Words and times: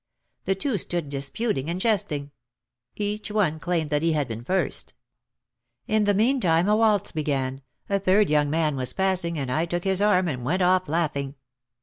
The 0.45 0.55
two 0.55 0.79
stood 0.79 1.09
disputing 1.09 1.69
and 1.69 1.79
jesting. 1.79 2.31
Each 2.95 3.29
one 3.29 3.59
claimed 3.59 3.91
that 3.91 4.01
he 4.01 4.13
had 4.13 4.27
been 4.27 4.43
first. 4.43 4.95
In 5.87 6.05
the 6.05 6.15
meantime 6.15 6.67
a 6.67 6.75
waltz 6.75 7.11
began, 7.11 7.61
a 7.87 7.99
third 7.99 8.27
young 8.27 8.49
man 8.49 8.75
was 8.75 8.93
passing 8.93 9.37
and 9.37 9.51
I 9.51 9.67
took 9.67 9.83
his 9.83 10.01
arm 10.01 10.27
and 10.27 10.43
went 10.43 10.63
off 10.63 10.89
laughing. 10.89 11.35